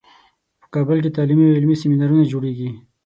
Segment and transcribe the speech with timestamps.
[0.61, 2.69] په کابل کې تعلیمي او علمي سیمینارونو جوړیږي